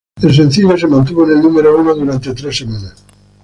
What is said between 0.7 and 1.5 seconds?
se mantuvo en el